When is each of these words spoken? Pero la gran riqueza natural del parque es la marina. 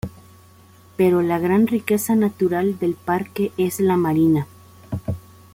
Pero 0.97 1.21
la 1.21 1.37
gran 1.37 1.67
riqueza 1.67 2.15
natural 2.15 2.79
del 2.79 2.95
parque 2.95 3.51
es 3.55 3.79
la 3.79 3.97
marina. 3.97 4.47